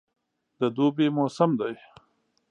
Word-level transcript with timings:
د 0.59 0.61
دوبي 0.75 1.07
موسم 1.17 1.51
دی. 1.59 1.73